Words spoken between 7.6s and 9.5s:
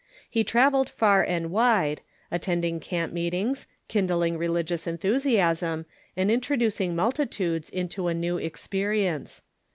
into a new experience.